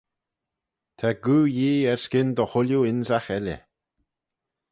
Ta 0.97 1.09
Goo 1.23 1.45
Yee 1.55 1.87
erskyn 1.91 2.29
dy 2.37 2.43
chooilley 2.51 2.87
ynsagh 2.91 3.29
elley. 3.37 3.59